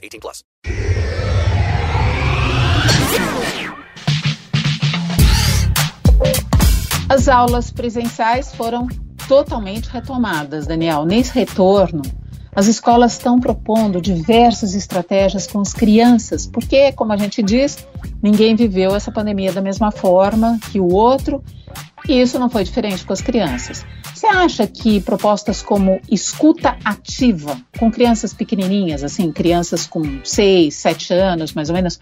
18 0.00 0.20
plus. 0.20 0.44
As 7.08 7.28
aulas 7.28 7.70
presenciais 7.70 8.54
foram 8.54 8.86
totalmente 9.28 9.88
retomadas, 9.88 10.66
Daniel. 10.66 11.04
Nesse 11.04 11.34
retorno, 11.34 12.02
as 12.54 12.66
escolas 12.66 13.12
estão 13.12 13.38
propondo 13.38 14.00
diversas 14.00 14.74
estratégias 14.74 15.46
com 15.46 15.60
as 15.60 15.72
crianças, 15.72 16.46
porque, 16.46 16.92
como 16.92 17.12
a 17.12 17.16
gente 17.16 17.42
diz, 17.42 17.86
ninguém 18.22 18.54
viveu 18.54 18.94
essa 18.94 19.10
pandemia 19.10 19.52
da 19.52 19.60
mesma 19.60 19.90
forma 19.90 20.58
que 20.70 20.80
o 20.80 20.92
outro, 20.92 21.42
e 22.10 22.20
isso 22.20 22.40
não 22.40 22.50
foi 22.50 22.64
diferente 22.64 23.06
com 23.06 23.12
as 23.12 23.20
crianças. 23.20 23.86
Você 24.12 24.26
acha 24.26 24.66
que 24.66 25.00
propostas 25.00 25.62
como 25.62 26.00
escuta 26.10 26.76
ativa, 26.84 27.56
com 27.78 27.88
crianças 27.88 28.34
pequenininhas, 28.34 29.04
assim, 29.04 29.30
crianças 29.30 29.86
com 29.86 30.02
6, 30.24 30.74
7 30.74 31.14
anos, 31.14 31.52
mais 31.52 31.70
ou 31.70 31.76
menos, 31.76 32.00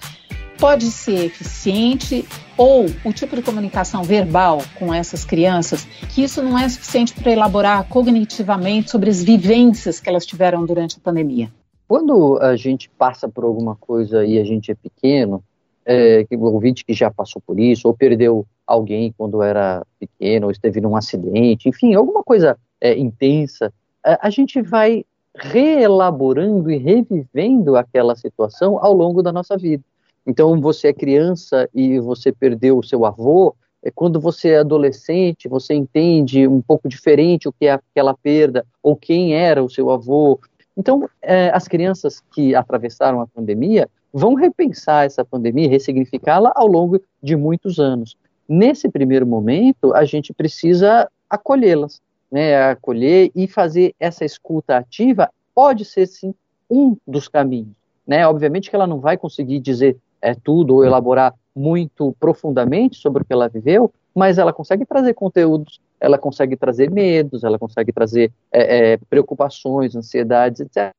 pode 0.58 0.86
ser 0.86 1.26
eficiente 1.26 2.26
ou 2.56 2.86
o 3.04 3.12
tipo 3.12 3.36
de 3.36 3.42
comunicação 3.42 4.02
verbal 4.02 4.62
com 4.78 4.92
essas 4.94 5.26
crianças, 5.26 5.86
que 6.08 6.22
isso 6.22 6.42
não 6.42 6.58
é 6.58 6.66
suficiente 6.70 7.12
para 7.12 7.30
elaborar 7.30 7.86
cognitivamente 7.86 8.90
sobre 8.90 9.10
as 9.10 9.22
vivências 9.22 10.00
que 10.00 10.08
elas 10.08 10.24
tiveram 10.24 10.64
durante 10.64 10.96
a 10.96 11.00
pandemia? 11.00 11.52
Quando 11.86 12.38
a 12.40 12.56
gente 12.56 12.88
passa 12.88 13.28
por 13.28 13.44
alguma 13.44 13.76
coisa 13.76 14.24
e 14.24 14.38
a 14.38 14.44
gente 14.44 14.70
é 14.70 14.74
pequeno, 14.74 15.44
é, 15.88 16.26
o 16.32 16.44
ouvinte 16.44 16.84
que 16.84 16.92
já 16.92 17.10
passou 17.10 17.40
por 17.44 17.58
isso, 17.58 17.88
ou 17.88 17.94
perdeu 17.94 18.46
alguém 18.66 19.12
quando 19.16 19.42
era 19.42 19.82
pequeno, 19.98 20.46
ou 20.46 20.52
esteve 20.52 20.82
num 20.82 20.94
acidente, 20.94 21.66
enfim, 21.66 21.94
alguma 21.94 22.22
coisa 22.22 22.58
é, 22.78 22.96
intensa, 22.96 23.72
a, 24.04 24.26
a 24.26 24.30
gente 24.30 24.60
vai 24.60 25.02
reelaborando 25.34 26.70
e 26.70 26.76
revivendo 26.76 27.74
aquela 27.74 28.14
situação 28.14 28.78
ao 28.84 28.92
longo 28.92 29.22
da 29.22 29.32
nossa 29.32 29.56
vida. 29.56 29.82
Então, 30.26 30.60
você 30.60 30.88
é 30.88 30.92
criança 30.92 31.66
e 31.74 31.98
você 31.98 32.30
perdeu 32.32 32.76
o 32.78 32.84
seu 32.84 33.06
avô, 33.06 33.54
é 33.82 33.90
quando 33.90 34.20
você 34.20 34.50
é 34.50 34.58
adolescente, 34.58 35.48
você 35.48 35.72
entende 35.72 36.46
um 36.46 36.60
pouco 36.60 36.86
diferente 36.86 37.48
o 37.48 37.52
que 37.52 37.66
é 37.66 37.72
aquela 37.72 38.12
perda, 38.12 38.66
ou 38.82 38.94
quem 38.94 39.34
era 39.34 39.64
o 39.64 39.70
seu 39.70 39.90
avô. 39.90 40.38
Então, 40.76 41.08
é, 41.22 41.48
as 41.54 41.66
crianças 41.66 42.22
que 42.34 42.54
atravessaram 42.54 43.22
a 43.22 43.26
pandemia 43.26 43.88
vão 44.12 44.34
repensar 44.34 45.04
essa 45.04 45.24
pandemia, 45.24 45.68
ressignificá-la 45.68 46.52
ao 46.54 46.66
longo 46.66 47.00
de 47.22 47.36
muitos 47.36 47.78
anos. 47.78 48.16
Nesse 48.48 48.88
primeiro 48.88 49.26
momento, 49.26 49.94
a 49.94 50.04
gente 50.04 50.32
precisa 50.32 51.08
acolhê-las, 51.28 52.00
né, 52.30 52.70
acolher 52.70 53.30
e 53.34 53.46
fazer 53.46 53.94
essa 54.00 54.24
escuta 54.24 54.76
ativa 54.76 55.30
pode 55.54 55.84
ser 55.84 56.06
sim 56.06 56.34
um 56.70 56.96
dos 57.06 57.28
caminhos. 57.28 57.76
Né? 58.06 58.26
Obviamente 58.26 58.70
que 58.70 58.76
ela 58.76 58.86
não 58.86 59.00
vai 59.00 59.16
conseguir 59.16 59.60
dizer 59.60 59.96
é, 60.20 60.34
tudo 60.34 60.76
ou 60.76 60.84
elaborar 60.84 61.34
muito 61.54 62.14
profundamente 62.18 62.96
sobre 62.96 63.22
o 63.22 63.24
que 63.24 63.32
ela 63.32 63.48
viveu, 63.48 63.92
mas 64.14 64.38
ela 64.38 64.52
consegue 64.52 64.84
trazer 64.86 65.14
conteúdos, 65.14 65.80
ela 66.00 66.18
consegue 66.18 66.56
trazer 66.56 66.90
medos, 66.90 67.44
ela 67.44 67.58
consegue 67.58 67.92
trazer 67.92 68.32
é, 68.52 68.92
é, 68.92 68.96
preocupações, 69.10 69.96
ansiedades, 69.96 70.60
etc., 70.60 70.92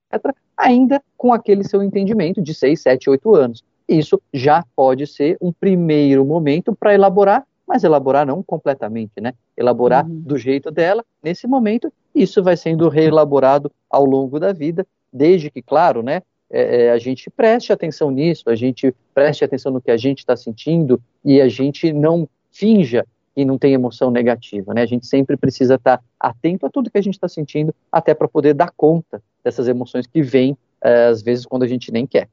ainda 0.57 1.01
com 1.17 1.33
aquele 1.33 1.63
seu 1.63 1.81
entendimento 1.81 2.41
de 2.41 2.53
6, 2.53 2.81
7, 2.81 3.09
8 3.09 3.35
anos. 3.35 3.63
Isso 3.87 4.21
já 4.33 4.63
pode 4.75 5.07
ser 5.07 5.37
um 5.41 5.51
primeiro 5.51 6.25
momento 6.25 6.75
para 6.75 6.93
elaborar, 6.93 7.45
mas 7.67 7.83
elaborar 7.83 8.25
não 8.25 8.43
completamente, 8.43 9.21
né? 9.21 9.33
Elaborar 9.55 10.05
uhum. 10.05 10.19
do 10.19 10.37
jeito 10.37 10.69
dela, 10.69 11.03
nesse 11.23 11.47
momento, 11.47 11.91
isso 12.13 12.43
vai 12.43 12.57
sendo 12.57 12.89
reelaborado 12.89 13.71
ao 13.89 14.05
longo 14.05 14.39
da 14.39 14.51
vida, 14.51 14.85
desde 15.11 15.49
que, 15.49 15.61
claro, 15.61 16.03
né, 16.03 16.21
é, 16.51 16.85
é, 16.85 16.91
a 16.91 16.97
gente 16.97 17.29
preste 17.29 17.71
atenção 17.71 18.09
nisso, 18.09 18.49
a 18.49 18.55
gente 18.55 18.93
preste 19.13 19.45
atenção 19.45 19.71
no 19.71 19.81
que 19.81 19.91
a 19.91 19.97
gente 19.97 20.19
está 20.19 20.35
sentindo 20.35 20.99
e 21.23 21.39
a 21.39 21.47
gente 21.47 21.93
não 21.93 22.27
finja 22.51 23.05
que 23.39 23.45
não 23.45 23.57
tem 23.57 23.73
emoção 23.73 24.11
negativa, 24.11 24.73
né? 24.73 24.81
A 24.81 24.85
gente 24.85 25.07
sempre 25.07 25.37
precisa 25.37 25.75
estar 25.75 26.01
atento 26.19 26.65
a 26.65 26.69
tudo 26.69 26.91
que 26.91 26.97
a 26.97 27.01
gente 27.01 27.13
está 27.13 27.29
sentindo, 27.29 27.73
até 27.89 28.13
para 28.13 28.27
poder 28.27 28.53
dar 28.53 28.69
conta 28.75 29.23
dessas 29.41 29.69
emoções 29.69 30.05
que 30.05 30.21
vêm, 30.21 30.57
é, 30.83 31.05
às 31.05 31.21
vezes, 31.21 31.45
quando 31.45 31.63
a 31.63 31.67
gente 31.67 31.89
nem 31.89 32.05
quer. 32.05 32.27